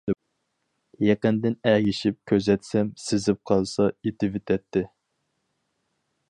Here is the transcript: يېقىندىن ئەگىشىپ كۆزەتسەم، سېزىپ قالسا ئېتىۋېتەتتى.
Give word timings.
يېقىندىن 1.07 1.57
ئەگىشىپ 1.71 2.17
كۆزەتسەم، 2.31 2.89
سېزىپ 3.03 3.41
قالسا 3.53 3.91
ئېتىۋېتەتتى. 4.01 4.85